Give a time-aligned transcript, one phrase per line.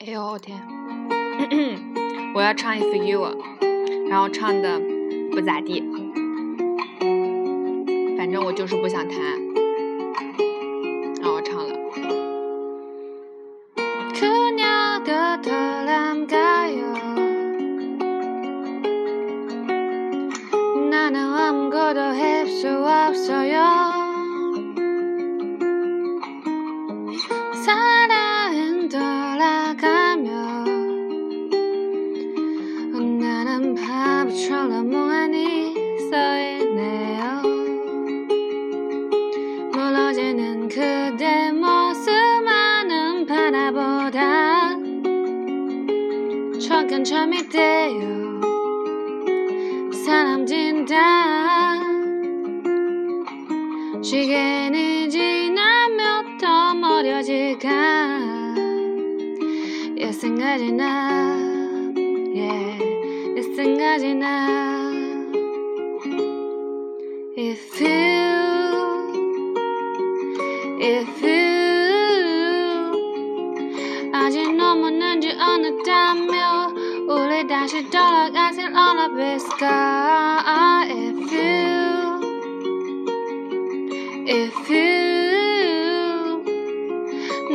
[0.00, 0.56] 哎呦我天！
[2.32, 3.20] 我要唱《If You》，
[4.08, 4.80] 然后唱的
[5.32, 5.82] 不咋地，
[8.16, 9.18] 反正我就是不想弹。
[11.20, 11.74] 然后我唱了。
[33.58, 35.74] 은 바보처럼 멍하니
[36.08, 37.42] 써있네요
[39.72, 44.76] 무너지는 그대 모습만은 바라보다
[46.60, 48.40] 저건 점이대요
[50.04, 51.80] 사람 진다
[54.00, 57.68] 시간이 지나면 더 멀어질까
[59.96, 61.28] 예, 생각이 나.
[62.38, 62.87] yeah.
[63.57, 64.47] 생각이 나
[67.35, 68.53] If you
[70.79, 71.41] If you
[74.13, 82.21] 아직 너무 늦지 않았다면 우리 다시 돌아가실 어느 비스가 If you
[84.27, 85.13] If you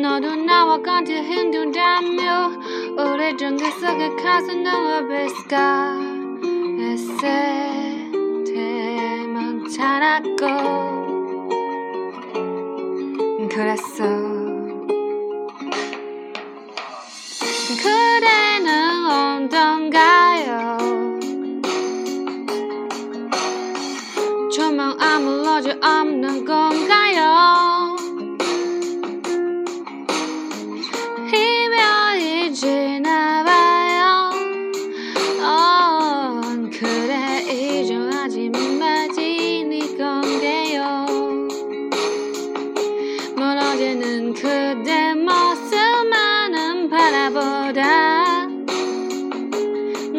[0.00, 2.50] 너도 나와 같이 힘들다며
[2.97, 5.97] 우리 전기 속에 가슴 어느 비스가
[6.79, 8.09] 애새
[8.45, 10.45] 대만 자랐고
[13.49, 14.05] 그랬어.
[17.83, 19.05] 그대는
[19.45, 20.77] 어떤가요?
[24.53, 27.04] 조명 아무러지 없는 건가요
[38.37, 41.05] 말지니 건데요.
[43.37, 48.47] 멀어지는 그대 모습만은 바라보다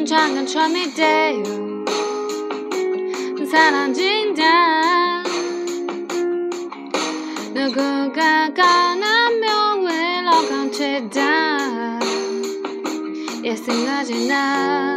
[0.07, 1.43] 잠깐 처음이 돼요.
[3.51, 5.23] 사라진다
[7.53, 12.01] 누군가 가나면 외로운 채다.
[13.45, 14.97] 예 생각이 나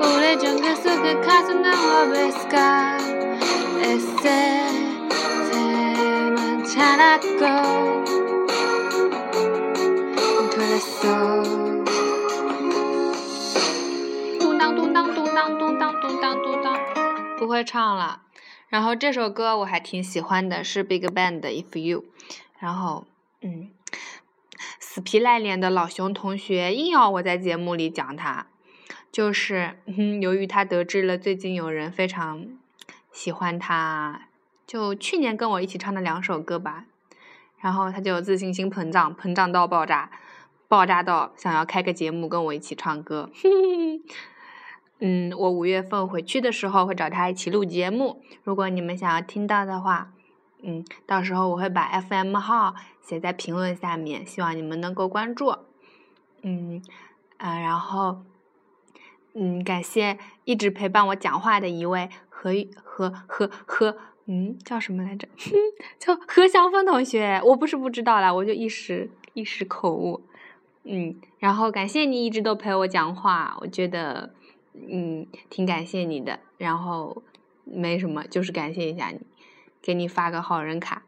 [0.00, 2.98] 우리 전기 속에 가슴 어비스가
[3.82, 4.66] 에세
[5.50, 8.02] 새만 자랐고
[10.50, 11.42] 그랬어
[14.38, 16.76] 咚当咚当咚当咚当咚当咚当，
[17.38, 18.22] 不会唱了。
[18.68, 22.04] 然后这首歌我还挺喜欢的，是 Big Bang 的 If You。
[22.58, 23.04] 然后，
[23.40, 23.70] 嗯，
[24.78, 28.46] 死皮赖脸的老熊同学硬要我在节目里讲他，
[29.11, 32.47] 就是、嗯、由于他得知了最近有人非常
[33.11, 34.27] 喜欢他，
[34.65, 36.85] 就去年跟我一起唱的两首歌吧，
[37.59, 40.11] 然后他就自信心膨胀，膨胀到爆炸，
[40.67, 43.31] 爆炸到想要开个节目跟我一起唱歌。
[44.99, 50.11] 嗯，我五月份回去的时候会找他一起录节目，如果你们想要听到的话，
[50.63, 55.55] 嗯，到时候我会把 FM 号写在评论下面，希望你们能够关注。
[56.41, 56.81] 嗯，
[57.37, 58.23] 啊，然后，
[59.39, 62.51] 嗯，感谢一直陪伴我讲话的一位何
[62.83, 65.27] 何何何，嗯，叫什么来着？
[65.99, 70.21] 叫何祥峰同学，我不是不知道啦，我就一时一时口误。
[70.83, 74.33] 嗯，然后感谢你一直都陪我讲话，我觉得，
[74.73, 76.39] 嗯，挺感谢你的。
[76.57, 77.21] 然后
[77.63, 79.19] 没什么，就是感谢一下你，
[79.81, 81.03] 给你发个好人卡，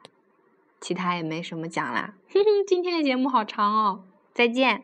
[0.80, 2.14] 其他也没什么讲啦。
[2.31, 4.04] 哼哼，今天的节目好长哦，
[4.34, 4.84] 再见。